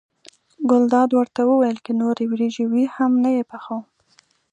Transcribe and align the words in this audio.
ګلداد 0.69 1.09
ورته 1.19 1.41
وویل 1.45 1.77
که 1.85 1.91
نورې 2.01 2.25
وریجې 2.27 2.65
وي 2.71 2.85
هم 2.95 3.11
نه 3.23 3.29
یې 3.35 3.43
پخوم. 3.51 3.83